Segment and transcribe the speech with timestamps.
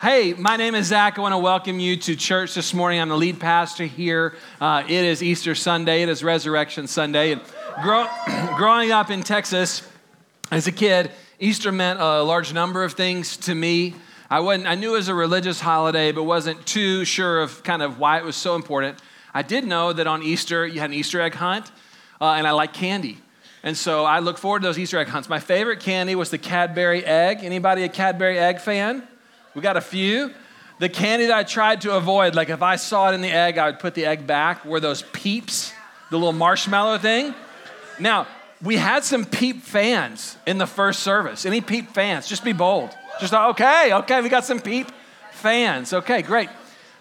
[0.00, 1.18] Hey, my name is Zach.
[1.18, 3.00] I want to welcome you to church this morning.
[3.00, 4.36] I'm the lead pastor here.
[4.60, 7.32] Uh, it is Easter Sunday, it is Resurrection Sunday.
[7.32, 7.40] And
[7.82, 8.06] grow,
[8.56, 9.82] growing up in Texas
[10.52, 13.96] as a kid, Easter meant a large number of things to me.
[14.30, 17.82] I, wasn't, I knew it was a religious holiday, but wasn't too sure of kind
[17.82, 19.00] of why it was so important.
[19.34, 21.72] I did know that on Easter, you had an Easter egg hunt,
[22.20, 23.18] uh, and I like candy.
[23.64, 25.28] And so I look forward to those Easter egg hunts.
[25.28, 27.38] My favorite candy was the Cadbury egg.
[27.42, 29.02] Anybody a Cadbury egg fan?
[29.58, 30.32] We got a few.
[30.78, 33.58] The candy that I tried to avoid, like if I saw it in the egg,
[33.58, 35.72] I would put the egg back, were those peeps,
[36.12, 37.34] the little marshmallow thing.
[37.98, 38.28] Now,
[38.62, 41.44] we had some peep fans in the first service.
[41.44, 42.28] Any peep fans?
[42.28, 42.96] Just be bold.
[43.18, 44.86] Just, okay, okay, we got some peep
[45.32, 45.92] fans.
[45.92, 46.50] Okay, great.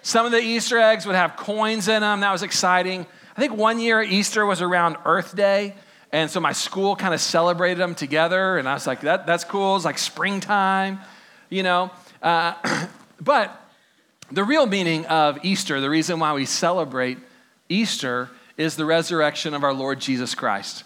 [0.01, 2.21] Some of the Easter eggs would have coins in them.
[2.21, 3.05] That was exciting.
[3.35, 5.75] I think one year Easter was around Earth Day.
[6.11, 8.57] And so my school kind of celebrated them together.
[8.57, 9.75] And I was like, that, that's cool.
[9.75, 10.97] It's like springtime,
[11.51, 11.91] you know.
[12.21, 12.87] Uh,
[13.21, 13.63] but
[14.31, 17.17] the real meaning of Easter, the reason why we celebrate
[17.69, 20.83] Easter, is the resurrection of our Lord Jesus Christ.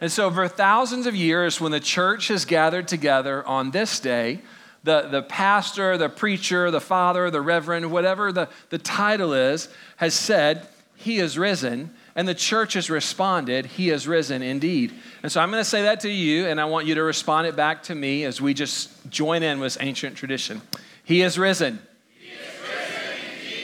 [0.00, 4.40] And so, for thousands of years, when the church has gathered together on this day,
[4.82, 10.14] the, the pastor, the preacher, the father, the reverend, whatever the, the title is, has
[10.14, 11.94] said, He is risen.
[12.16, 14.92] And the church has responded, He has risen indeed.
[15.22, 17.46] And so I'm going to say that to you, and I want you to respond
[17.46, 20.62] it back to me as we just join in with ancient tradition.
[21.04, 21.80] He is risen.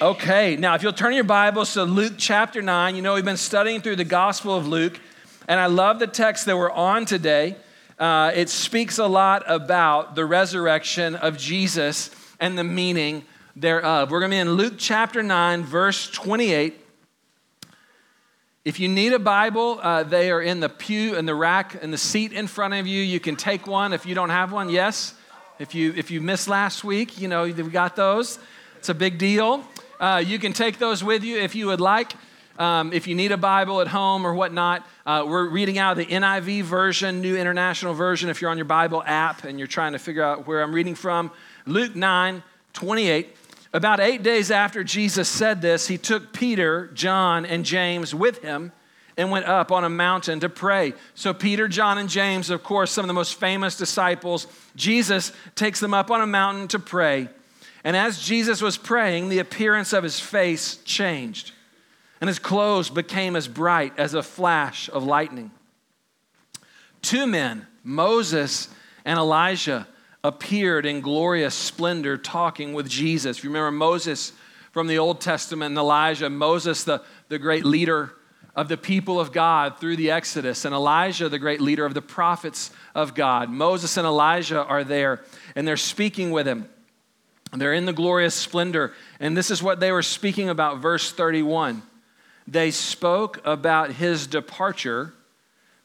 [0.03, 3.37] Okay, now if you'll turn your Bibles to Luke chapter 9, you know we've been
[3.37, 4.99] studying through the Gospel of Luke,
[5.47, 7.55] and I love the text that we're on today.
[7.99, 14.11] Uh, it speaks a lot about the resurrection of Jesus and the meaning thereof.
[14.11, 16.81] We're going to be in Luke chapter 9, verse 28.
[18.63, 21.91] If you need a Bible, uh, they are in the pew and the rack and
[21.91, 23.01] the seat in front of you.
[23.03, 24.69] You can take one if you don't have one.
[24.69, 25.15] Yes.
[25.59, 28.39] If you if you missed last week, you know we got those.
[28.77, 29.65] It's a big deal.
[29.99, 32.13] Uh, you can take those with you if you would like.
[32.59, 36.05] Um, if you need a Bible at home or whatnot, uh, we're reading out the
[36.05, 38.29] NIV version, New International Version.
[38.29, 40.95] If you're on your Bible app and you're trying to figure out where I'm reading
[40.95, 41.31] from,
[41.65, 42.43] Luke 9
[42.75, 43.37] 28.
[43.73, 48.73] About eight days after Jesus said this, he took Peter, John, and James with him
[49.17, 50.95] and went up on a mountain to pray.
[51.15, 55.79] So, Peter, John, and James, of course, some of the most famous disciples, Jesus takes
[55.79, 57.29] them up on a mountain to pray.
[57.85, 61.53] And as Jesus was praying, the appearance of his face changed,
[62.21, 65.51] and his clothes became as bright as a flash of lightning.
[67.03, 68.69] Two men, Moses
[69.05, 69.87] and Elijah,
[70.23, 73.43] appeared in glorious splendor talking with Jesus.
[73.43, 74.33] You remember Moses
[74.73, 78.13] from the Old Testament and Elijah, Moses, the, the great leader
[78.55, 82.03] of the people of God through the Exodus, and Elijah, the great leader of the
[82.03, 83.49] prophets of God.
[83.49, 85.23] Moses and Elijah are there,
[85.55, 86.69] and they're speaking with him.
[87.53, 91.83] They're in the glorious splendor, and this is what they were speaking about, verse 31.
[92.47, 95.15] They spoke about his departure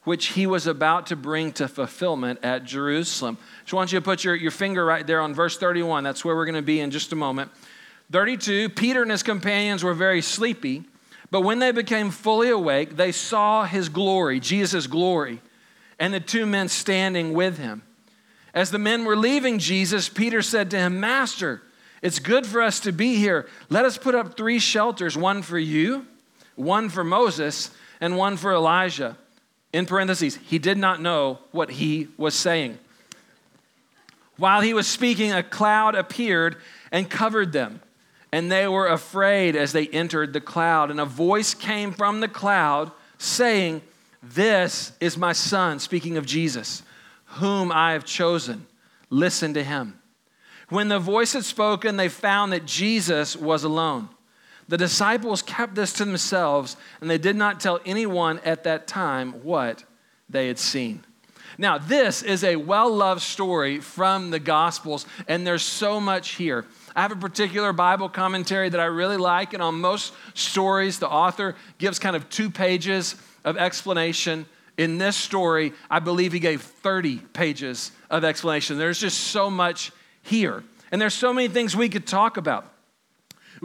[0.05, 3.37] which he was about to bring to fulfillment at Jerusalem.
[3.65, 6.03] So I want you to put your, your finger right there on verse 31.
[6.03, 7.51] That's where we're going to be in just a moment.
[8.11, 10.83] 32 Peter and his companions were very sleepy,
[11.31, 15.41] but when they became fully awake, they saw his glory, Jesus' glory,
[15.99, 17.81] and the two men standing with him.
[18.53, 21.63] As the men were leaving Jesus, Peter said to him, Master,
[22.03, 23.47] it's good for us to be here.
[23.69, 26.05] Let us put up three shelters one for you,
[26.55, 29.17] one for Moses, and one for Elijah
[29.75, 32.79] in parentheses, he did not know what he was saying.
[34.37, 36.55] While he was speaking, a cloud appeared
[36.93, 37.81] and covered them,
[38.31, 40.91] and they were afraid as they entered the cloud.
[40.91, 43.81] And a voice came from the cloud saying,
[44.23, 46.81] This is my son, speaking of Jesus,
[47.25, 48.67] whom I have chosen.
[49.09, 49.99] Listen to him.
[50.69, 54.07] When the voice had spoken, they found that Jesus was alone.
[54.67, 59.33] The disciples kept this to themselves, and they did not tell anyone at that time
[59.43, 59.83] what
[60.29, 61.03] they had seen.
[61.57, 66.65] Now, this is a well loved story from the Gospels, and there's so much here.
[66.95, 71.09] I have a particular Bible commentary that I really like, and on most stories, the
[71.09, 74.45] author gives kind of two pages of explanation.
[74.77, 78.77] In this story, I believe he gave 30 pages of explanation.
[78.77, 79.91] There's just so much
[80.21, 80.63] here.
[80.91, 82.71] And there's so many things we could talk about.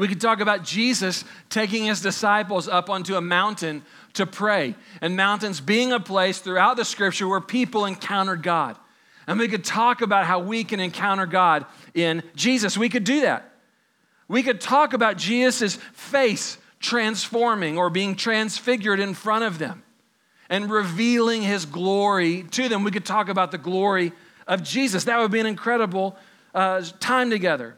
[0.01, 3.83] We could talk about Jesus taking his disciples up onto a mountain
[4.15, 8.79] to pray, and mountains being a place throughout the scripture where people encountered God.
[9.27, 12.79] And we could talk about how we can encounter God in Jesus.
[12.79, 13.53] We could do that.
[14.27, 19.83] We could talk about Jesus' face transforming or being transfigured in front of them
[20.49, 22.85] and revealing his glory to them.
[22.85, 24.13] We could talk about the glory
[24.47, 25.05] of Jesus.
[25.05, 26.17] That would be an incredible
[26.55, 27.77] uh, time together.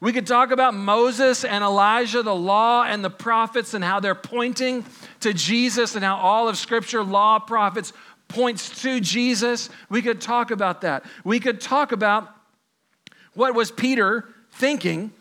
[0.00, 4.14] We could talk about Moses and Elijah, the law and the prophets, and how they're
[4.14, 4.84] pointing
[5.20, 7.92] to Jesus, and how all of Scripture, law, prophets,
[8.28, 9.70] points to Jesus.
[9.88, 11.04] We could talk about that.
[11.24, 12.32] We could talk about
[13.34, 15.12] what was Peter thinking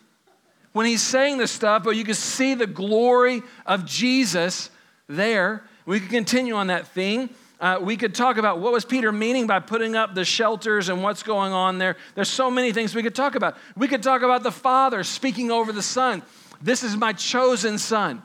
[0.73, 4.69] when he's saying this stuff, but you can see the glory of Jesus
[5.07, 5.63] there.
[5.87, 7.31] We could continue on that theme.
[7.59, 11.01] Uh, we could talk about what was Peter meaning by putting up the shelters and
[11.01, 11.95] what's going on there.
[12.13, 13.57] There's so many things we could talk about.
[13.75, 16.21] We could talk about the Father speaking over the Son.
[16.61, 18.21] This is my chosen Son.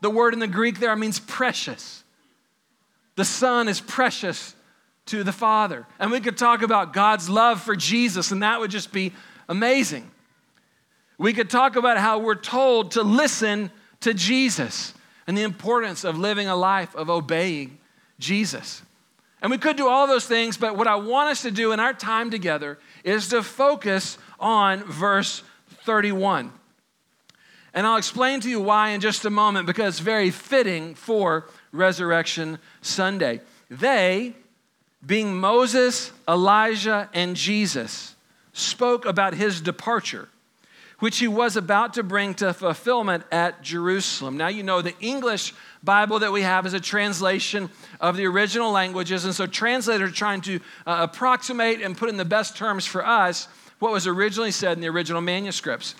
[0.00, 2.04] The word in the Greek there means precious.
[3.16, 4.54] The Son is precious
[5.06, 5.86] to the Father.
[5.98, 9.12] And we could talk about God's love for Jesus, and that would just be
[9.48, 10.10] amazing.
[11.16, 14.92] We could talk about how we're told to listen to Jesus
[15.26, 17.78] and the importance of living a life of obeying
[18.18, 18.82] Jesus.
[19.40, 21.80] And we could do all those things, but what I want us to do in
[21.80, 25.42] our time together is to focus on verse
[25.84, 26.52] 31.
[27.72, 31.48] And I'll explain to you why in just a moment because it's very fitting for
[31.70, 33.40] Resurrection Sunday.
[33.70, 34.34] They,
[35.04, 38.16] being Moses, Elijah, and Jesus,
[38.52, 40.28] spoke about his departure
[40.98, 44.36] which he was about to bring to fulfillment at Jerusalem.
[44.36, 48.72] Now, you know, the English Bible that we have is a translation of the original
[48.72, 52.84] languages, and so translators are trying to uh, approximate and put in the best terms
[52.84, 53.46] for us
[53.78, 55.94] what was originally said in the original manuscripts.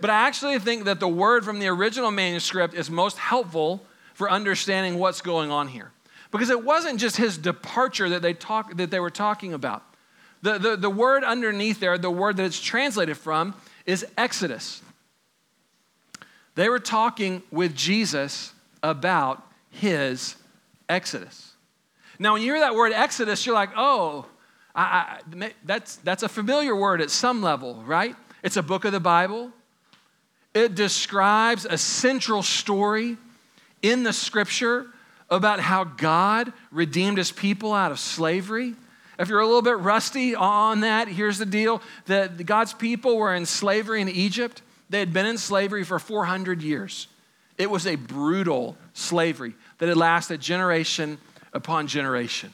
[0.00, 4.30] But I actually think that the word from the original manuscript is most helpful for
[4.30, 5.90] understanding what's going on here.
[6.30, 9.82] Because it wasn't just his departure that they, talk, that they were talking about.
[10.42, 13.54] The, the, the word underneath there, the word that it's translated from,
[13.86, 14.82] is Exodus.
[16.54, 18.52] They were talking with Jesus
[18.82, 20.36] about his
[20.88, 21.52] Exodus.
[22.18, 24.26] Now, when you hear that word Exodus, you're like, oh,
[24.74, 28.14] I, I, that's, that's a familiar word at some level, right?
[28.42, 29.50] It's a book of the Bible.
[30.52, 33.16] It describes a central story
[33.82, 34.86] in the scripture
[35.28, 38.74] about how God redeemed his people out of slavery.
[39.18, 43.34] If you're a little bit rusty on that, here's the deal that God's people were
[43.34, 44.62] in slavery in Egypt.
[44.90, 47.06] They had been in slavery for 400 years.
[47.56, 51.18] It was a brutal slavery that had lasted generation
[51.52, 52.52] upon generation.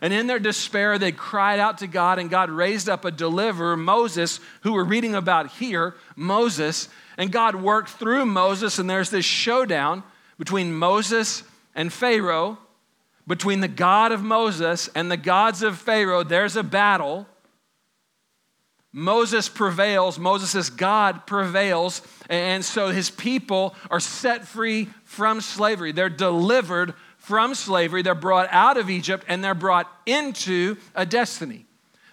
[0.00, 3.76] And in their despair, they cried out to God, and God raised up a deliverer,
[3.76, 6.88] Moses, who we're reading about here, Moses.
[7.18, 10.04] And God worked through Moses, and there's this showdown
[10.38, 11.42] between Moses
[11.74, 12.58] and Pharaoh
[13.30, 17.28] between the God of Moses and the gods of Pharaoh, there's a battle.
[18.92, 25.92] Moses prevails, Moses' God prevails, and so his people are set free from slavery.
[25.92, 31.66] They're delivered from slavery, they're brought out of Egypt, and they're brought into a destiny.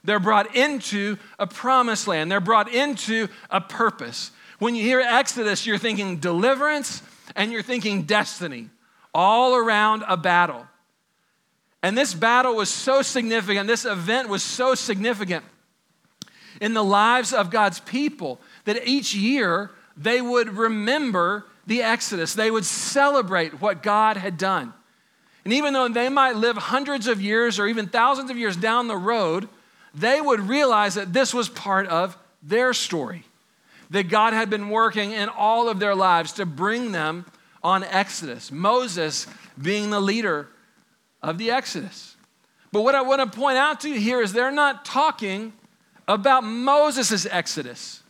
[0.03, 4.29] They're brought into a promised land, they're brought into a purpose.
[4.59, 7.01] When you hear Exodus, you're thinking deliverance
[7.35, 8.69] and you're thinking destiny,
[9.15, 10.67] all around a battle.
[11.83, 15.45] And this battle was so significant, this event was so significant
[16.59, 22.33] in the lives of God's people that each year they would remember the Exodus.
[22.33, 24.74] They would celebrate what God had done.
[25.44, 28.88] And even though they might live hundreds of years or even thousands of years down
[28.88, 29.47] the road,
[29.94, 33.23] they would realize that this was part of their story.
[33.89, 37.25] That God had been working in all of their lives to bring them
[37.63, 38.51] on Exodus.
[38.51, 39.28] Moses
[39.61, 40.49] being the leader
[41.21, 42.16] of the Exodus.
[42.71, 45.54] But what I want to point out to you here is they're not talking
[46.07, 48.04] about Moses' Exodus.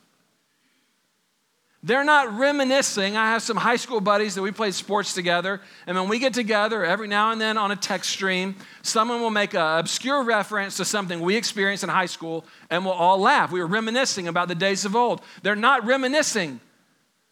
[1.84, 3.16] They're not reminiscing.
[3.16, 6.34] I have some high school buddies that we played sports together, and when we get
[6.34, 10.78] together every now and then on a text stream, someone will make an obscure reference
[10.78, 13.52] to something we experienced in high school, and we'll all laugh.
[13.52, 15.22] We were reminiscing about the days of old.
[15.44, 16.60] They're not reminiscing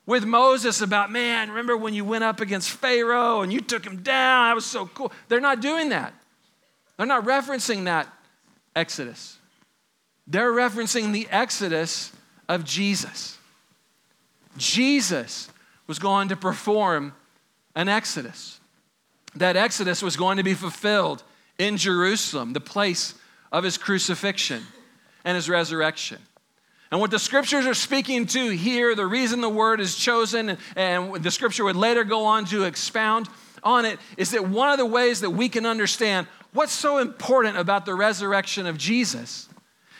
[0.06, 4.04] with Moses about, man, remember when you went up against Pharaoh and you took him
[4.04, 4.50] down?
[4.50, 5.12] That was so cool.
[5.28, 6.14] They're not doing that.
[6.98, 8.08] They're not referencing that
[8.76, 9.38] Exodus.
[10.28, 12.12] They're referencing the Exodus
[12.48, 13.38] of Jesus.
[14.58, 15.50] Jesus
[15.88, 17.14] was going to perform
[17.76, 18.60] an Exodus.
[19.36, 21.24] That Exodus was going to be fulfilled
[21.58, 23.16] in Jerusalem, the place
[23.52, 24.64] of his crucifixion
[25.24, 26.20] and his resurrection.
[26.96, 31.14] And what the scriptures are speaking to here, the reason the word is chosen, and
[31.16, 33.28] the scripture would later go on to expound
[33.64, 37.58] on it, is that one of the ways that we can understand what's so important
[37.58, 39.50] about the resurrection of Jesus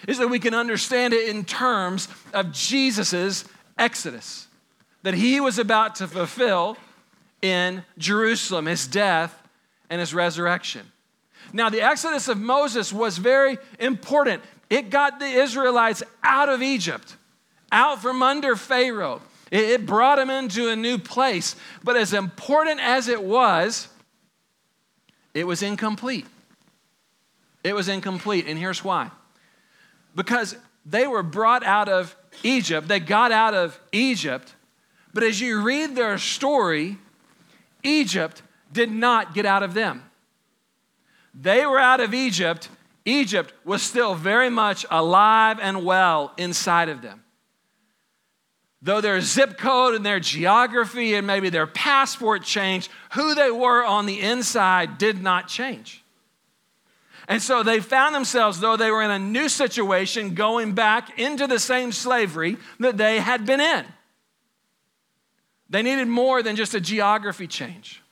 [0.08, 3.44] is that we can understand it in terms of Jesus'
[3.78, 4.48] exodus
[5.04, 6.78] that he was about to fulfill
[7.42, 9.38] in Jerusalem, his death
[9.90, 10.90] and his resurrection.
[11.52, 14.42] Now, the exodus of Moses was very important.
[14.70, 17.16] It got the Israelites out of Egypt
[17.72, 19.22] out from under Pharaoh.
[19.52, 21.56] It brought them into a new place.
[21.84, 23.90] But as important as it was,
[25.34, 26.26] it was incomplete.
[27.64, 28.46] It was incomplete.
[28.48, 29.12] And here's why
[30.16, 30.56] because
[30.86, 34.56] they were brought out of Egypt, they got out of Egypt.
[35.14, 36.98] But as you read their story,
[37.84, 38.42] Egypt
[38.72, 40.04] did not get out of them.
[41.34, 42.70] They were out of Egypt.
[43.06, 47.24] Egypt was still very much alive and well inside of them.
[48.82, 53.84] Though their zip code and their geography and maybe their passport changed, who they were
[53.84, 56.04] on the inside did not change.
[57.28, 61.48] And so they found themselves, though they were in a new situation, going back into
[61.48, 63.86] the same slavery that they had been in.
[65.70, 68.04] They needed more than just a geography change.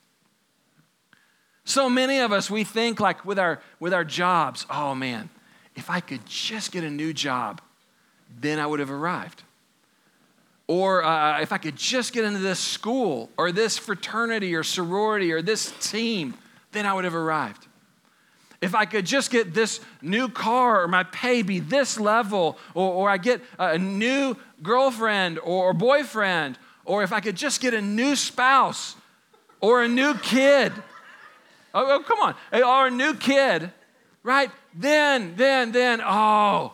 [1.65, 5.29] So many of us, we think like with our, with our jobs, oh man,
[5.75, 7.61] if I could just get a new job,
[8.39, 9.43] then I would have arrived.
[10.67, 15.31] Or uh, if I could just get into this school or this fraternity or sorority
[15.31, 16.35] or this team,
[16.71, 17.67] then I would have arrived.
[18.61, 22.93] If I could just get this new car or my pay be this level, or,
[22.93, 27.81] or I get a new girlfriend or boyfriend, or if I could just get a
[27.81, 28.95] new spouse
[29.59, 30.71] or a new kid.
[31.73, 32.35] Oh, oh come on.
[32.51, 33.71] A new kid,
[34.23, 34.51] right?
[34.73, 36.73] Then, then, then, oh,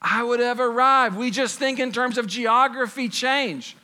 [0.00, 1.16] I would have arrived.
[1.16, 3.76] We just think in terms of geography change.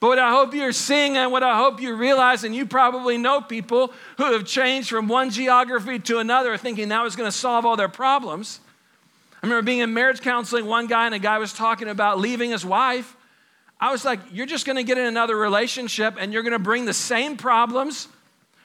[0.00, 3.16] But what I hope you're seeing and what I hope you realize, and you probably
[3.16, 7.36] know people who have changed from one geography to another thinking that was going to
[7.36, 8.60] solve all their problems.
[9.42, 12.50] I remember being in marriage counseling, one guy and a guy was talking about leaving
[12.50, 13.16] his wife.
[13.80, 16.58] I was like, you're just going to get in another relationship and you're going to
[16.58, 18.08] bring the same problems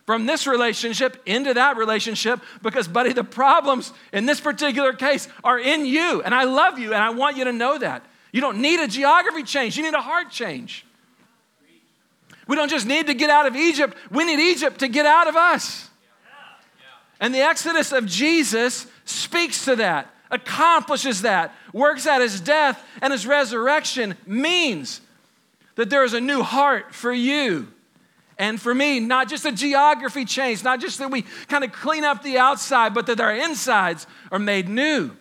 [0.10, 5.60] from this relationship into that relationship because, buddy, the problems in this particular case are
[5.60, 6.24] in you.
[6.24, 8.04] And I love you and I want you to know that.
[8.32, 10.84] You don't need a geography change, you need a heart change.
[12.48, 15.28] We don't just need to get out of Egypt, we need Egypt to get out
[15.28, 15.92] of us.
[17.20, 23.14] And the exodus of Jesus speaks to that, accomplishes that, works out his death and
[23.14, 25.02] his resurrection, means
[25.76, 27.68] that there is a new heart for you
[28.40, 29.00] and for me.
[29.00, 32.94] Not just a geography change, not just that we kind of clean up the outside,
[32.96, 35.12] but that our insides are made new.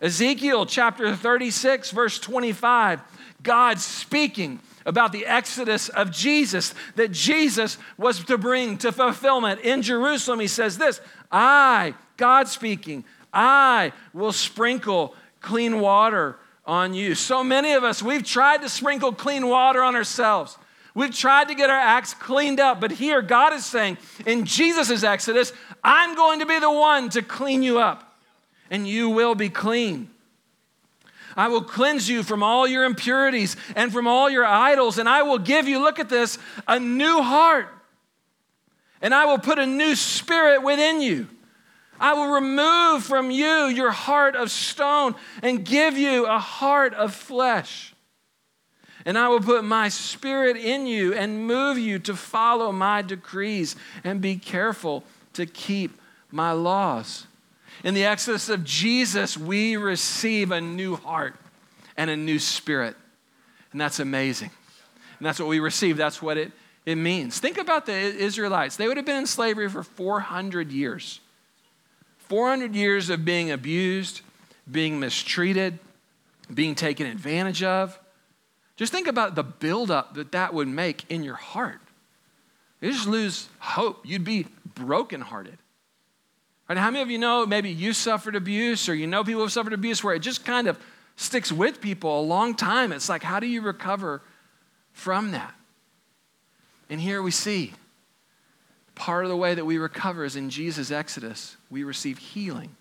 [0.00, 3.00] Ezekiel chapter 36, verse 25,
[3.42, 9.82] God speaking about the exodus of Jesus that Jesus was to bring to fulfillment in
[9.82, 10.40] Jerusalem.
[10.40, 11.00] He says this
[11.32, 17.14] I, God speaking, I will sprinkle clean water on you.
[17.14, 20.58] So many of us, we've tried to sprinkle clean water on ourselves.
[20.94, 25.02] We've tried to get our acts cleaned up, but here God is saying in Jesus'
[25.02, 28.16] exodus, I'm going to be the one to clean you up,
[28.70, 30.10] and you will be clean.
[31.36, 35.22] I will cleanse you from all your impurities and from all your idols, and I
[35.22, 37.68] will give you, look at this, a new heart.
[39.02, 41.28] And I will put a new spirit within you.
[41.98, 47.14] I will remove from you your heart of stone and give you a heart of
[47.14, 47.93] flesh.
[49.04, 53.76] And I will put my spirit in you and move you to follow my decrees
[54.02, 57.26] and be careful to keep my laws.
[57.82, 61.34] In the exodus of Jesus, we receive a new heart
[61.96, 62.96] and a new spirit.
[63.72, 64.50] And that's amazing.
[65.18, 65.96] And that's what we receive.
[65.96, 66.52] That's what it,
[66.86, 67.38] it means.
[67.38, 68.76] Think about the Israelites.
[68.76, 71.20] They would have been in slavery for 400 years.
[72.28, 74.22] 400 years of being abused,
[74.70, 75.78] being mistreated,
[76.52, 77.98] being taken advantage of.
[78.76, 81.80] Just think about the buildup that that would make in your heart.
[82.80, 84.04] You just lose hope.
[84.04, 85.58] You'd be brokenhearted.
[86.68, 86.78] Right?
[86.78, 89.52] How many of you know maybe you suffered abuse or you know people who have
[89.52, 90.78] suffered abuse where it just kind of
[91.16, 92.92] sticks with people a long time?
[92.92, 94.22] It's like, how do you recover
[94.92, 95.54] from that?
[96.90, 97.72] And here we see
[98.94, 101.56] part of the way that we recover is in Jesus' Exodus.
[101.70, 102.76] We receive healing,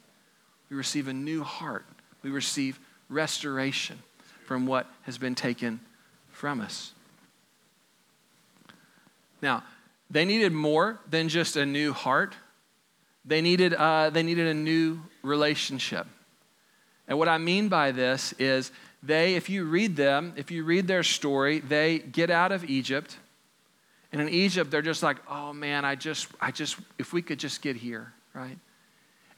[0.70, 1.86] we receive a new heart,
[2.22, 4.00] we receive restoration
[4.46, 5.80] from what has been taken
[6.32, 6.94] from us.
[9.42, 9.64] Now,
[10.10, 12.36] they needed more than just a new heart.
[13.26, 16.08] They needed, uh, they needed a new relationship.
[17.08, 18.72] And what I mean by this is
[19.02, 23.18] they, if you read them, if you read their story, they get out of Egypt.
[24.12, 27.40] And in Egypt, they're just like, oh man, I just, I just, if we could
[27.40, 28.58] just get here, right?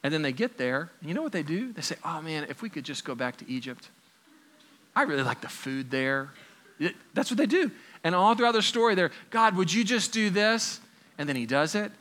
[0.03, 1.73] And then they get there, and you know what they do?
[1.73, 3.89] They say, oh man, if we could just go back to Egypt.
[4.95, 6.29] I really like the food there.
[7.13, 7.71] That's what they do.
[8.03, 10.79] And all throughout their story, they're, God, would you just do this?
[11.17, 11.91] And then he does it.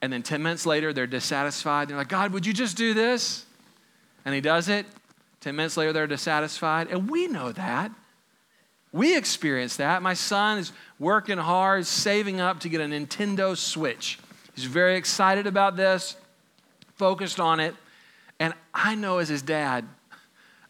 [0.00, 1.88] And then 10 minutes later, they're dissatisfied.
[1.88, 3.46] They're like, God, would you just do this?
[4.24, 4.86] And he does it.
[5.40, 6.88] 10 minutes later, they're dissatisfied.
[6.88, 7.90] And we know that.
[8.92, 10.02] We experience that.
[10.02, 14.18] My son is working hard, saving up to get a Nintendo Switch.
[14.54, 16.16] He's very excited about this,
[16.96, 17.74] focused on it.
[18.38, 19.86] And I know as his dad,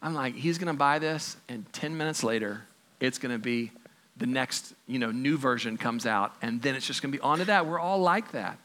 [0.03, 2.61] I'm like, he's gonna buy this, and 10 minutes later,
[2.99, 3.71] it's gonna be
[4.17, 7.39] the next, you know, new version comes out, and then it's just gonna be on
[7.39, 7.65] to that.
[7.65, 8.59] We're all like that.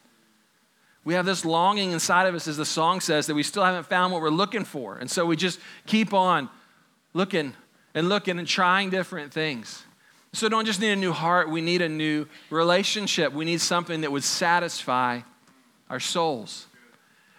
[1.04, 3.86] We have this longing inside of us, as the song says, that we still haven't
[3.86, 4.98] found what we're looking for.
[4.98, 6.50] And so we just keep on
[7.14, 7.54] looking
[7.94, 9.84] and looking and trying different things.
[10.34, 13.32] So don't just need a new heart, we need a new relationship.
[13.32, 15.20] We need something that would satisfy
[15.88, 16.66] our souls.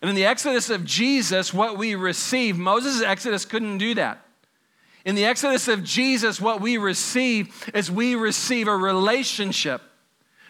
[0.01, 4.25] And in the exodus of Jesus, what we receive, Moses' exodus couldn't do that.
[5.05, 9.81] In the exodus of Jesus, what we receive is we receive a relationship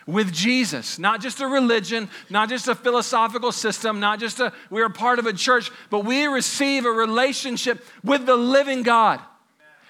[0.06, 4.90] with Jesus, not just a religion, not just a philosophical system, not just a we're
[4.90, 9.20] part of a church, but we receive a relationship with the living God.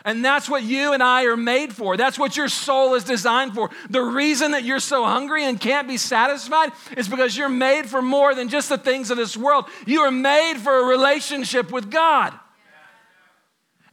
[0.09, 1.95] And that's what you and I are made for.
[1.95, 3.69] That's what your soul is designed for.
[3.91, 8.01] The reason that you're so hungry and can't be satisfied is because you're made for
[8.01, 9.65] more than just the things of this world.
[9.85, 12.33] You are made for a relationship with God.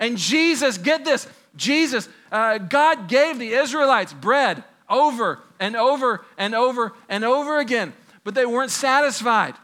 [0.01, 6.55] And Jesus, get this, Jesus, uh, God gave the Israelites bread over and over and
[6.55, 7.93] over and over again,
[8.25, 9.55] but they weren't satisfied.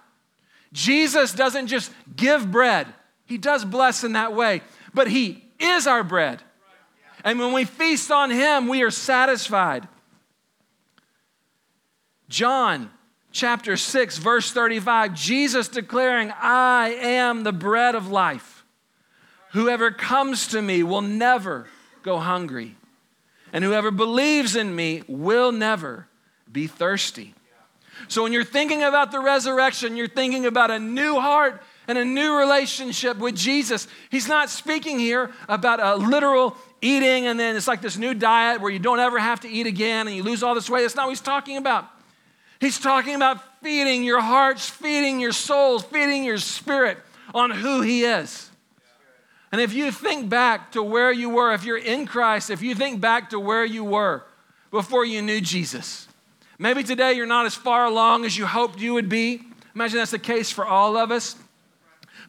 [0.70, 2.88] Jesus doesn't just give bread,
[3.24, 4.60] He does bless in that way,
[4.92, 6.42] but He is our bread.
[7.24, 9.86] And when we feast on Him, we are satisfied.
[12.28, 12.90] John
[13.30, 18.64] chapter 6, verse 35, Jesus declaring, I am the bread of life.
[19.52, 21.66] Whoever comes to me will never
[22.02, 22.74] go hungry,
[23.52, 26.08] and whoever believes in me will never
[26.50, 27.34] be thirsty.
[28.08, 32.04] So when you're thinking about the resurrection, you're thinking about a new heart and a
[32.04, 33.88] new relationship with Jesus.
[34.10, 38.60] He's not speaking here about a literal eating and then it's like this new diet
[38.60, 40.82] where you don't ever have to eat again and you lose all this weight.
[40.82, 41.88] That's not what he's talking about.
[42.60, 46.98] He's talking about feeding your hearts, feeding your souls, feeding your spirit
[47.34, 48.50] on who he is.
[49.50, 52.74] And if you think back to where you were, if you're in Christ, if you
[52.74, 54.24] think back to where you were
[54.70, 56.08] before you knew Jesus,
[56.58, 59.42] maybe today you're not as far along as you hoped you would be.
[59.74, 61.36] Imagine that's the case for all of us.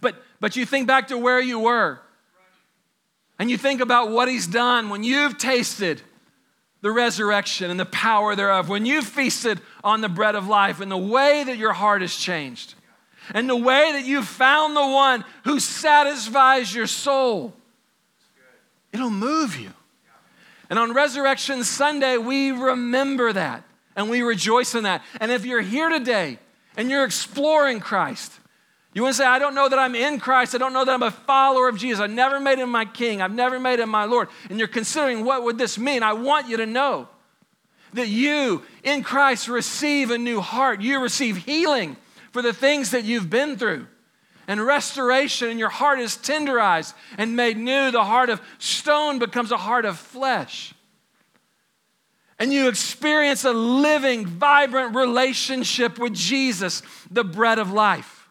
[0.02, 2.00] But, but you think back to where you were
[3.40, 6.02] and you think about what he's done when you've tasted
[6.82, 10.92] the resurrection and the power thereof, when you've feasted on the bread of life and
[10.92, 12.76] the way that your heart has changed
[13.34, 17.54] and the way that you've found the one who satisfies your soul,
[18.92, 19.72] it'll move you.
[20.70, 23.64] And on Resurrection Sunday, we remember that
[23.96, 25.04] and we rejoice in that.
[25.22, 26.40] And if you're here today
[26.76, 28.32] and you're exploring Christ,
[28.94, 30.54] you to say, I don't know that I'm in Christ.
[30.54, 32.00] I don't know that I'm a follower of Jesus.
[32.00, 33.22] I've never made him my king.
[33.22, 34.28] I've never made him my Lord.
[34.50, 36.04] And you're considering what would this mean?
[36.04, 37.08] I want you to know
[37.94, 40.82] that you in Christ receive a new heart.
[40.82, 41.98] You receive healing
[42.32, 43.88] for the things that you've been through.
[44.48, 47.92] And restoration, and your heart is tenderized and made new.
[47.92, 50.74] The heart of stone becomes a heart of flesh.
[52.38, 58.23] And you experience a living, vibrant relationship with Jesus, the bread of life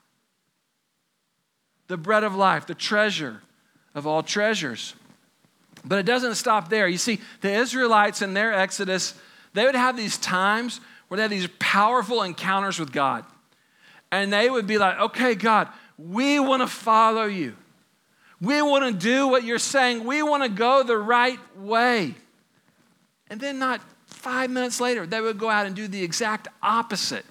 [1.92, 3.42] the bread of life, the treasure
[3.94, 4.94] of all treasures.
[5.84, 6.88] But it doesn't stop there.
[6.88, 9.12] You see, the Israelites in their Exodus,
[9.52, 13.26] they would have these times where they had these powerful encounters with God.
[14.10, 17.54] And they would be like, okay, God, we want to follow you.
[18.40, 20.04] We want to do what you're saying.
[20.04, 22.14] We want to go the right way.
[23.28, 27.26] And then, not five minutes later, they would go out and do the exact opposite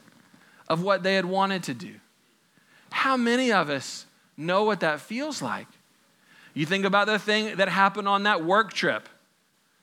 [0.69, 1.95] of what they had wanted to do.
[2.91, 4.05] How many of us
[4.41, 5.67] know what that feels like.
[6.53, 9.07] You think about the thing that happened on that work trip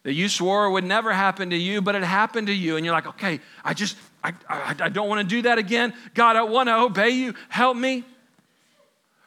[0.02, 2.76] that you swore would never happen to you, but it happened to you.
[2.76, 5.94] And you're like, okay, I just, I, I, I don't want to do that again.
[6.14, 7.34] God, I want to obey you.
[7.48, 8.04] Help me.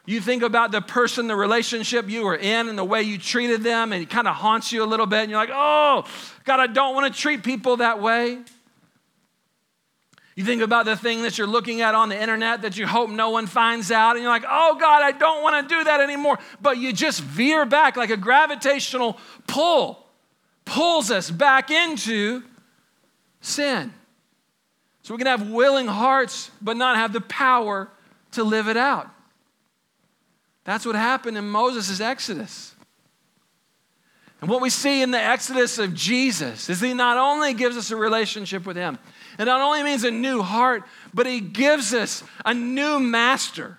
[0.06, 3.62] You think about the person, the relationship you were in, and the way you treated
[3.62, 5.20] them, and it kind of haunts you a little bit.
[5.20, 6.06] And you're like, oh,
[6.44, 8.40] God, I don't want to treat people that way.
[10.36, 13.10] You think about the thing that you're looking at on the internet that you hope
[13.10, 16.00] no one finds out, and you're like, oh God, I don't want to do that
[16.00, 16.40] anymore.
[16.62, 20.06] But you just veer back like a gravitational pull
[20.64, 22.44] pulls us back into
[23.42, 23.94] sin.
[25.02, 27.90] So we can have willing hearts, but not have the power
[28.32, 29.10] to live it out.
[30.64, 32.71] That's what happened in Moses' Exodus.
[34.42, 37.92] And what we see in the Exodus of Jesus is he not only gives us
[37.92, 38.98] a relationship with him,
[39.38, 43.78] it not only means a new heart, but He gives us a new master.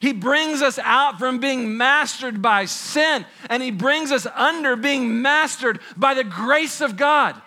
[0.00, 5.22] He brings us out from being mastered by sin, and He brings us under being
[5.22, 7.40] mastered by the grace of God,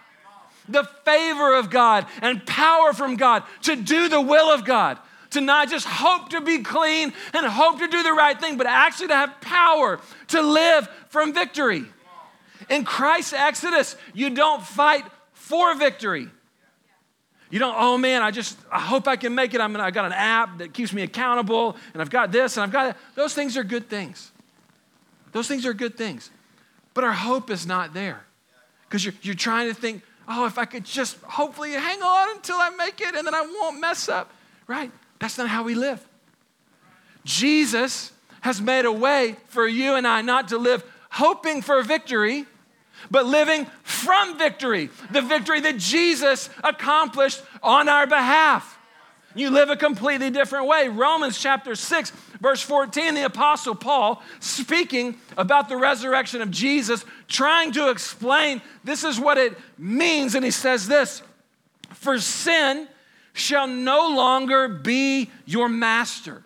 [0.67, 4.97] the favor of God, and power from God to do the will of God.
[5.31, 8.67] To not just hope to be clean and hope to do the right thing, but
[8.67, 11.83] actually to have power to live from victory.
[12.69, 16.29] In Christ's Exodus, you don't fight for victory.
[17.49, 19.61] You don't, oh man, I just, I hope I can make it.
[19.61, 22.63] I'm gonna, I got an app that keeps me accountable, and I've got this, and
[22.63, 22.97] I've got that.
[23.15, 24.31] Those things are good things.
[25.31, 26.31] Those things are good things.
[26.93, 28.25] But our hope is not there.
[28.87, 32.55] Because you're, you're trying to think, oh, if I could just hopefully hang on until
[32.55, 34.31] I make it, and then I won't mess up.
[34.67, 34.91] Right?
[35.19, 36.05] That's not how we live.
[37.23, 40.83] Jesus has made a way for you and I not to live
[41.15, 42.45] hoping for victory,
[43.09, 48.77] but living from victory, the victory that Jesus accomplished on our behalf.
[49.33, 50.89] You live a completely different way.
[50.89, 57.71] Romans chapter 6, verse 14, the Apostle Paul speaking about the resurrection of Jesus, trying
[57.73, 60.35] to explain this is what it means.
[60.35, 61.21] And he says this
[61.91, 62.89] For sin
[63.31, 66.43] shall no longer be your master.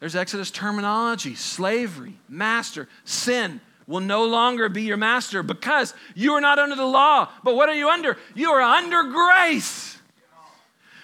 [0.00, 6.40] There's Exodus terminology slavery, master, sin will no longer be your master because you are
[6.40, 7.28] not under the law.
[7.42, 8.16] But what are you under?
[8.34, 9.98] You are under grace.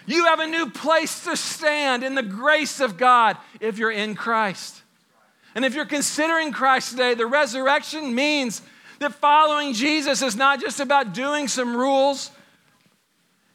[0.07, 4.15] You have a new place to stand in the grace of God if you're in
[4.15, 4.83] Christ.
[5.55, 8.63] And if you're considering Christ today, the resurrection means
[9.01, 12.31] that following Jesus is not just about doing some rules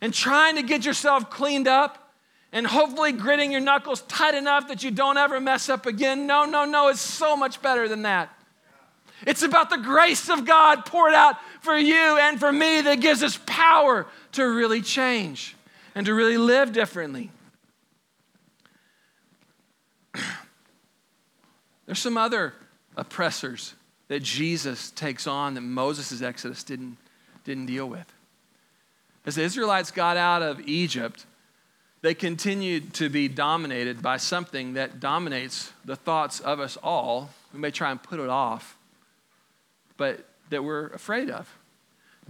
[0.01, 2.00] and trying to get yourself cleaned up
[2.51, 6.27] and hopefully gritting your knuckles tight enough that you don't ever mess up again.
[6.27, 8.29] No, no, no, it's so much better than that.
[9.25, 13.21] It's about the grace of God poured out for you and for me that gives
[13.23, 15.55] us power to really change
[15.93, 17.31] and to really live differently.
[21.85, 22.53] There's some other
[22.97, 23.75] oppressors
[24.07, 26.97] that Jesus takes on that Moses' Exodus didn't,
[27.43, 28.11] didn't deal with.
[29.25, 31.25] As the Israelites got out of Egypt,
[32.01, 37.29] they continued to be dominated by something that dominates the thoughts of us all.
[37.53, 38.75] We may try and put it off,
[39.97, 41.47] but that we're afraid of.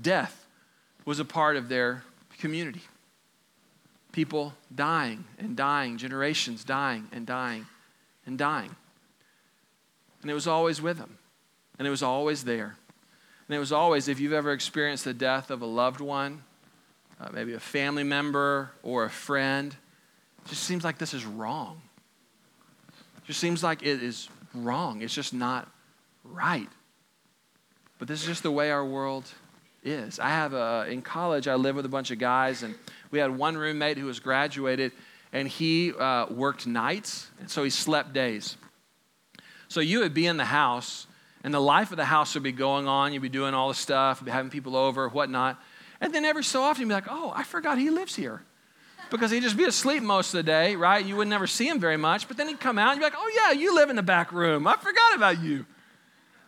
[0.02, 0.46] Death
[1.06, 2.04] was a part of their
[2.38, 2.82] community.
[4.12, 7.66] People dying and dying, generations dying and dying
[8.26, 8.76] and dying.
[10.22, 11.18] And it was always with them,
[11.80, 12.76] and it was always there.
[13.48, 16.44] And it was always, if you've ever experienced the death of a loved one,
[17.22, 19.76] uh, maybe a family member or a friend.
[20.46, 21.82] It just seems like this is wrong.
[23.18, 25.02] It just seems like it is wrong.
[25.02, 25.70] It's just not
[26.24, 26.70] right.
[28.00, 29.30] But this is just the way our world
[29.84, 30.20] is.
[30.20, 32.74] I have a, in college, I lived with a bunch of guys, and
[33.12, 34.92] we had one roommate who was graduated,
[35.32, 38.58] and he uh, worked nights, and so he slept days.
[39.68, 41.06] So you would be in the house,
[41.44, 43.14] and the life of the house would be going on.
[43.14, 45.60] You'd be doing all the stuff, having people over, whatnot.
[46.02, 48.42] And then every so often you'd be like, oh, I forgot he lives here.
[49.12, 51.06] Because he'd just be asleep most of the day, right?
[51.06, 52.28] You would never see him very much.
[52.28, 54.04] But then he'd come out and you'd be like, oh, yeah, you live in the
[54.04, 54.66] back room.
[54.66, 55.66] I forgot about you.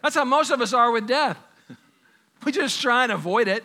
[0.02, 1.38] That's how most of us are with death.
[2.46, 3.64] we just try and avoid it.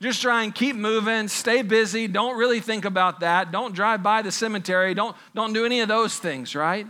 [0.00, 3.52] Just try and keep moving, stay busy, don't really think about that.
[3.52, 6.88] Don't drive by the cemetery, don't, don't do any of those things, right?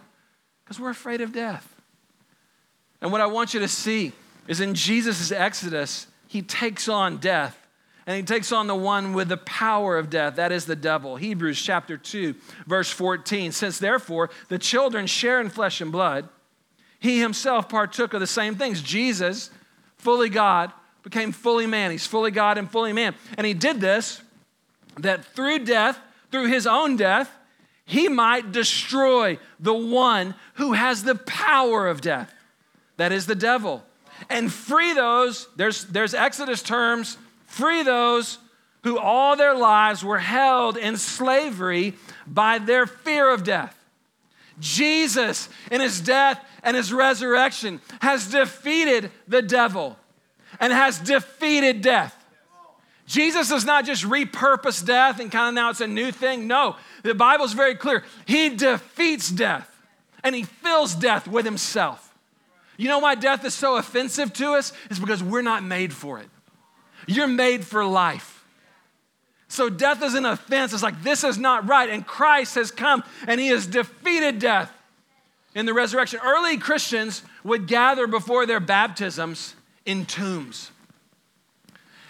[0.65, 1.69] Because we're afraid of death.
[3.03, 4.13] And what I want you to see
[4.49, 7.62] is in Jesus' Exodus, he takes on death
[8.07, 11.17] and he takes on the one with the power of death, that is the devil.
[11.17, 12.35] Hebrews chapter 2,
[12.67, 13.53] verse 14.
[13.53, 16.29] Since therefore the children share in flesh and blood,
[16.99, 18.83] he himself partook of the same things.
[18.83, 19.51] Jesus,
[19.99, 21.91] fully God, became fully man.
[21.91, 23.15] He's fully God and fully man.
[23.37, 24.23] And he did this
[24.99, 25.99] that through death,
[26.31, 27.31] through his own death,
[27.85, 32.33] he might destroy the one who has the power of death.
[32.97, 33.85] That is the devil.
[34.29, 37.17] And free those, there's, there's Exodus terms
[37.53, 38.39] Free those
[38.83, 41.93] who all their lives were held in slavery
[42.27, 43.77] by their fear of death.
[44.59, 49.99] Jesus, in his death and his resurrection, has defeated the devil
[50.61, 52.17] and has defeated death.
[53.07, 56.47] Jesus does not just repurpose death and kind of now it's a new thing.
[56.47, 58.03] No, the Bible is very clear.
[58.25, 59.69] He defeats death
[60.25, 62.15] and he fills death with himself.
[62.79, 64.73] You know why death is so offensive to us?
[64.89, 66.31] It's because we're not made for it.
[67.07, 68.45] You're made for life.
[69.49, 70.73] So death is an offense.
[70.73, 71.91] It's like, this is not right.
[71.91, 74.73] And Christ has come and he has defeated death
[75.55, 76.21] in the resurrection.
[76.25, 80.71] Early Christians would gather before their baptisms in tombs.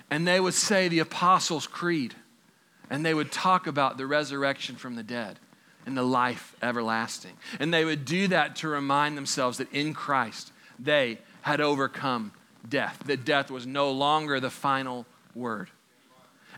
[0.08, 2.14] And they would say the Apostles' Creed.
[2.90, 5.38] And they would talk about the resurrection from the dead.
[5.86, 7.32] and the life everlasting.
[7.58, 12.32] And they would do that to remind themselves that in Christ they had overcome
[12.68, 15.70] death, that death was no longer the final word.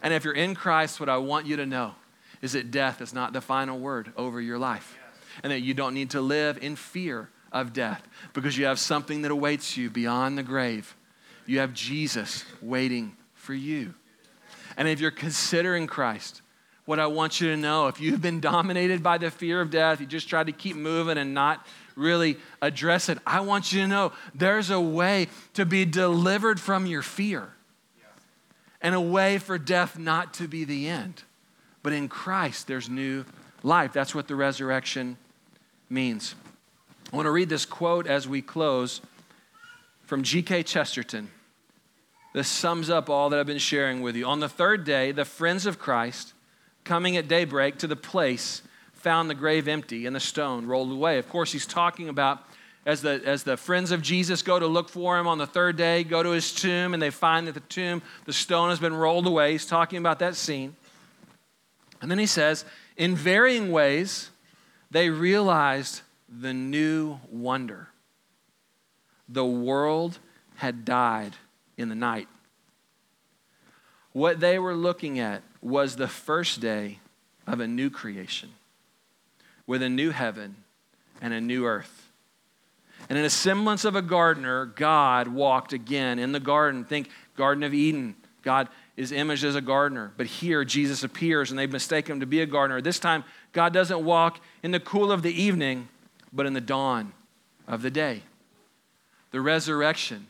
[0.02, 1.94] And if you're in Christ, what I want you to know
[2.42, 4.98] is that death is not the final word over your life,
[5.42, 9.22] and that you don't need to live in fear of death because you have something
[9.22, 10.94] that awaits you beyond the grave.
[11.46, 13.94] You have Jesus waiting for you.
[14.76, 16.42] And if you're considering Christ,
[16.84, 20.00] what I want you to know if you've been dominated by the fear of death,
[20.00, 23.86] you just tried to keep moving and not really address it, I want you to
[23.86, 27.48] know there's a way to be delivered from your fear
[28.80, 31.22] and a way for death not to be the end.
[31.82, 33.24] But in Christ, there's new
[33.62, 33.92] life.
[33.92, 35.16] That's what the resurrection
[35.88, 36.34] means.
[37.12, 39.00] I want to read this quote as we close
[40.04, 40.64] from G.K.
[40.64, 41.30] Chesterton.
[42.34, 44.26] This sums up all that I've been sharing with you.
[44.26, 46.34] On the third day, the friends of Christ,
[46.82, 48.62] coming at daybreak to the place,
[49.04, 51.18] found the grave empty and the stone rolled away.
[51.18, 52.42] Of course, he's talking about
[52.86, 55.76] as the, as the friends of Jesus go to look for him on the third
[55.76, 58.94] day, go to his tomb, and they find that the tomb, the stone has been
[58.94, 59.52] rolled away.
[59.52, 60.74] He's talking about that scene.
[62.00, 62.64] And then he says,
[62.96, 64.30] in varying ways,
[64.90, 67.88] they realized the new wonder.
[69.28, 70.18] The world
[70.56, 71.34] had died
[71.76, 72.28] in the night.
[74.12, 77.00] What they were looking at was the first day
[77.46, 78.48] of a new creation
[79.66, 80.56] with a new heaven
[81.20, 82.10] and a new earth.
[83.08, 86.84] And in a semblance of a gardener, God walked again in the garden.
[86.84, 88.16] Think Garden of Eden.
[88.42, 90.12] God is imaged as a gardener.
[90.16, 92.80] But here, Jesus appears and they mistake him to be a gardener.
[92.80, 95.88] This time, God doesn't walk in the cool of the evening,
[96.32, 97.12] but in the dawn
[97.66, 98.22] of the day.
[99.32, 100.26] The resurrection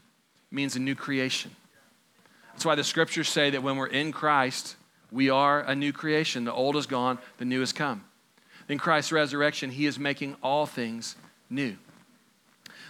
[0.51, 1.55] means a new creation.
[2.53, 4.77] That's why the scriptures say that when we're in Christ,
[5.11, 6.45] we are a new creation.
[6.45, 8.05] The old is gone, the new has come.
[8.69, 11.17] In Christ's resurrection, he is making all things
[11.51, 11.77] new.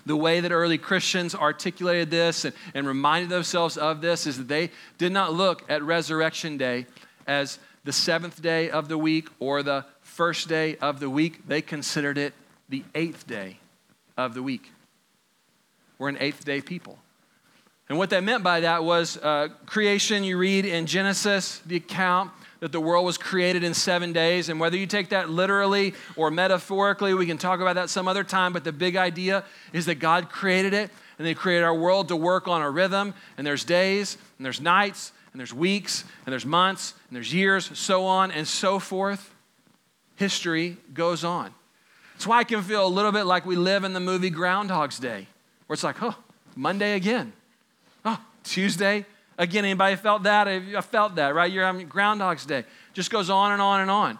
[0.07, 4.49] The way that early Christians articulated this and, and reminded themselves of this is that
[4.49, 6.87] they did not look at Resurrection Day
[7.27, 11.47] as the seventh day of the week or the first day of the week.
[11.49, 12.35] They considered it
[12.69, 13.59] the eighth day
[14.17, 14.71] of the week.
[15.99, 16.99] We're an eighth day people.
[17.89, 22.31] And what they meant by that was uh, creation, you read in Genesis, the account
[22.61, 24.49] that the world was created in seven days.
[24.49, 28.25] And whether you take that literally or metaphorically, we can talk about that some other
[28.25, 28.53] time.
[28.53, 32.17] But the big idea is that God created it, and they created our world to
[32.17, 33.15] work on a rhythm.
[33.37, 37.71] And there's days, and there's nights, and there's weeks, and there's months, and there's years,
[37.79, 39.35] so on and so forth.
[40.17, 41.53] History goes on.
[42.15, 45.01] That's why I can feel a little bit like we live in the movie Groundhog's
[45.01, 45.27] Day,
[45.67, 46.15] where it's like, oh,
[46.55, 47.33] Monday again.
[48.05, 49.07] Oh, Tuesday
[49.39, 49.65] again.
[49.65, 50.49] Anybody felt that?
[50.49, 51.51] I felt that, right?
[51.51, 52.65] You're having Groundhog's Day.
[52.93, 54.19] Just goes on and on and on.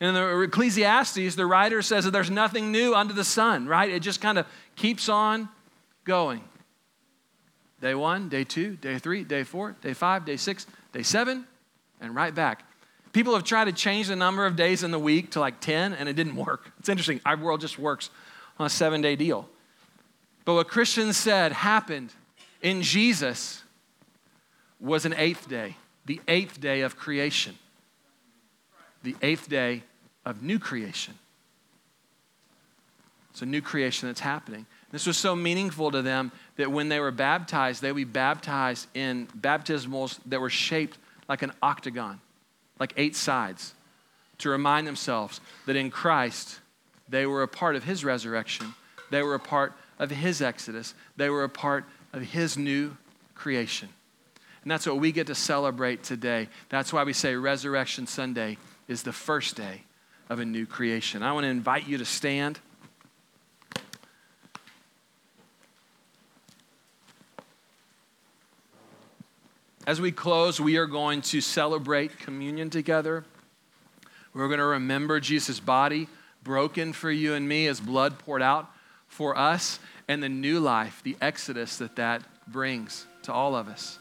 [0.00, 3.90] And in the Ecclesiastes, the writer says that there's nothing new under the sun, right?
[3.90, 5.48] It just kind of keeps on
[6.04, 6.42] going.
[7.80, 11.46] Day one, day two, day three, day four, day five, day six, day seven,
[12.00, 12.64] and right back.
[13.12, 15.92] People have tried to change the number of days in the week to like 10,
[15.92, 16.72] and it didn't work.
[16.80, 17.20] It's interesting.
[17.24, 18.10] Our world just works
[18.58, 19.48] on a seven day deal.
[20.44, 22.12] But what Christians said happened
[22.60, 23.63] in Jesus
[24.84, 27.56] was an eighth day, the eighth day of creation,
[29.02, 29.82] the eighth day
[30.24, 31.14] of new creation.
[33.30, 34.66] It's a new creation that's happening.
[34.92, 38.86] This was so meaningful to them that when they were baptized, they would be baptized
[38.94, 42.20] in baptismals that were shaped like an octagon,
[42.78, 43.74] like eight sides,
[44.38, 46.60] to remind themselves that in Christ,
[47.08, 48.74] they were a part of his resurrection,
[49.10, 52.96] they were a part of his exodus, they were a part of his new
[53.34, 53.88] creation.
[54.64, 56.48] And that's what we get to celebrate today.
[56.70, 58.56] That's why we say Resurrection Sunday
[58.88, 59.82] is the first day
[60.30, 61.22] of a new creation.
[61.22, 62.58] I want to invite you to stand.
[69.86, 73.22] As we close, we are going to celebrate communion together.
[74.32, 76.08] We're going to remember Jesus' body
[76.42, 78.70] broken for you and me, his blood poured out
[79.08, 83.98] for us, and the new life, the exodus that that brings to all of us.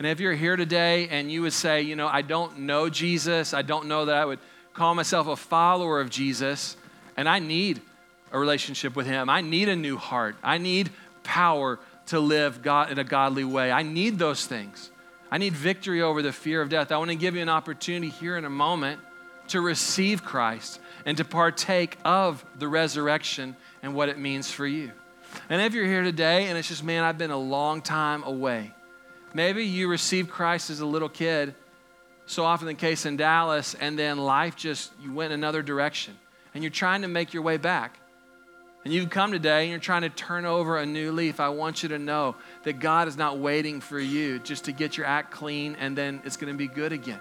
[0.00, 3.52] And if you're here today and you would say, you know, I don't know Jesus,
[3.52, 4.38] I don't know that I would
[4.72, 6.78] call myself a follower of Jesus,
[7.18, 7.82] and I need
[8.32, 10.88] a relationship with Him, I need a new heart, I need
[11.22, 13.70] power to live God in a godly way.
[13.70, 14.90] I need those things.
[15.30, 16.92] I need victory over the fear of death.
[16.92, 19.02] I want to give you an opportunity here in a moment
[19.48, 24.92] to receive Christ and to partake of the resurrection and what it means for you.
[25.50, 28.72] And if you're here today and it's just, man, I've been a long time away.
[29.32, 31.54] Maybe you received Christ as a little kid
[32.30, 36.16] so often the case in Dallas, and then life just, you went another direction.
[36.54, 37.98] And you're trying to make your way back.
[38.84, 41.40] And you've come today and you're trying to turn over a new leaf.
[41.40, 44.96] I want you to know that God is not waiting for you just to get
[44.96, 47.18] your act clean and then it's going to be good again.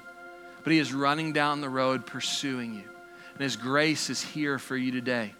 [0.63, 2.85] But He is running down the road pursuing you.
[3.33, 5.33] And His grace is here for you today.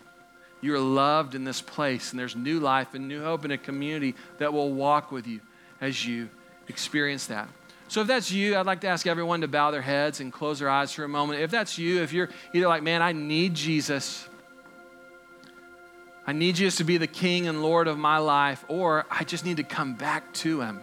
[0.62, 3.58] You are loved in this place, and there's new life and new hope in a
[3.58, 5.42] community that will walk with you
[5.80, 6.30] as you
[6.70, 7.50] experience that.
[7.88, 10.60] So, if that's you, I'd like to ask everyone to bow their heads and close
[10.60, 11.42] their eyes for a moment.
[11.42, 14.30] If that's you, if you're either like, man, I need Jesus,
[16.28, 19.44] I need Jesus to be the King and Lord of my life, or I just
[19.44, 20.80] need to come back to Him.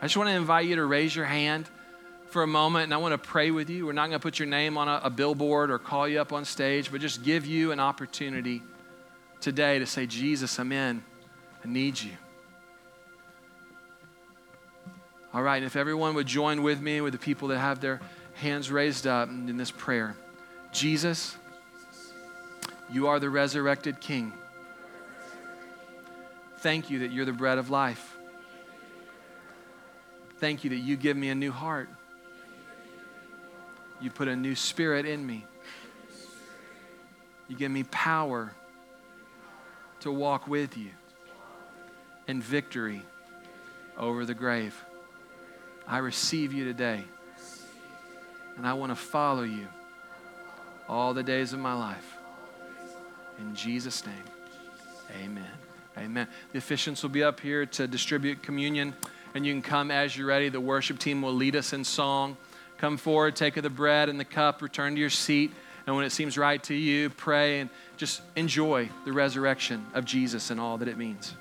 [0.00, 1.68] I just want to invite you to raise your hand
[2.30, 3.86] for a moment and I want to pray with you.
[3.86, 6.32] We're not going to put your name on a, a billboard or call you up
[6.32, 8.62] on stage, but just give you an opportunity
[9.40, 11.02] today to say, Jesus, I'm in.
[11.62, 12.12] I need you.
[15.32, 18.00] All right, and if everyone would join with me, with the people that have their
[18.34, 20.16] hands raised up in this prayer
[20.72, 21.36] Jesus,
[22.90, 24.32] you are the resurrected King.
[26.58, 28.16] Thank you that you're the bread of life.
[30.38, 31.88] Thank you that you give me a new heart.
[34.00, 35.46] You put a new spirit in me.
[37.48, 38.52] You give me power
[40.00, 40.90] to walk with you
[42.26, 43.02] in victory
[43.98, 44.74] over the grave.
[45.90, 47.02] I receive you today.
[48.56, 49.66] And I want to follow you
[50.88, 52.16] all the days of my life.
[53.40, 54.14] In Jesus' name,
[55.24, 55.50] amen.
[55.98, 56.28] Amen.
[56.52, 58.94] The officiants will be up here to distribute communion,
[59.34, 60.48] and you can come as you're ready.
[60.48, 62.36] The worship team will lead us in song.
[62.78, 65.50] Come forward, take of the bread and the cup, return to your seat,
[65.86, 70.50] and when it seems right to you, pray and just enjoy the resurrection of Jesus
[70.50, 71.34] and all that it means.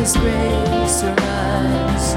[0.00, 2.14] His grace runs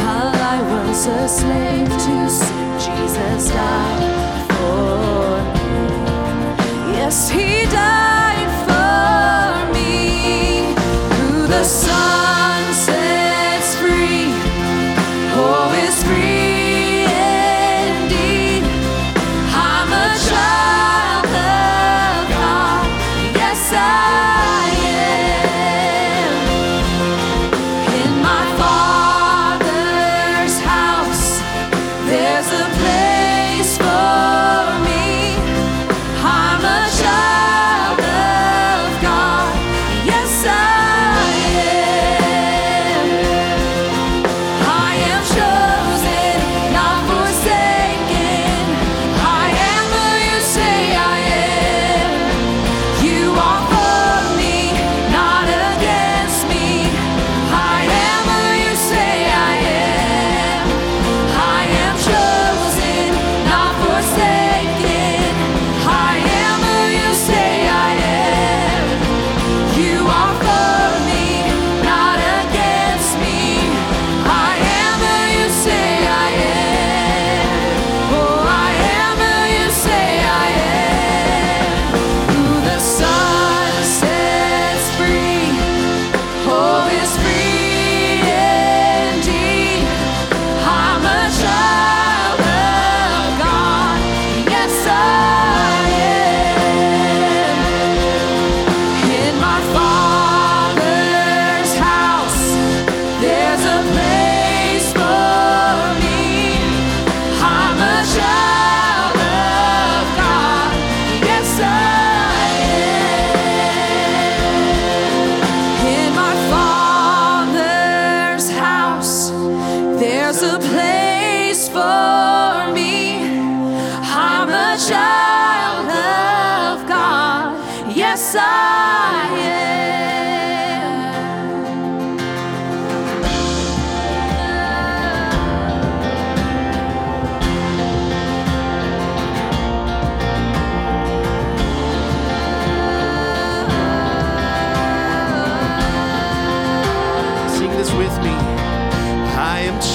[0.00, 4.02] While I was a slave to sin, Jesus died
[4.52, 6.96] for me.
[6.96, 7.45] Yes, He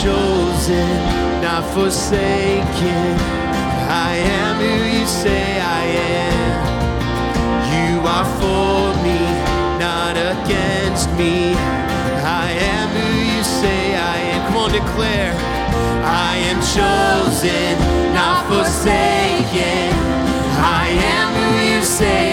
[0.02, 0.88] chosen,
[1.42, 3.16] not forsaken.
[3.88, 5.41] I am who you say
[8.22, 9.20] are for me,
[9.80, 11.54] not against me.
[12.46, 14.48] I am who you say I am.
[14.48, 15.34] Come on, declare.
[16.06, 17.74] I am chosen,
[18.14, 19.90] not forsaken.
[20.84, 22.31] I am who you say